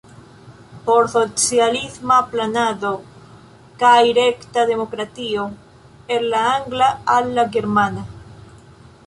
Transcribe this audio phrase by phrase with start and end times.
[0.87, 2.91] Por socialisma planado
[3.83, 5.45] kaj rekta demokratio"
[6.17, 8.09] el la angla al la germana.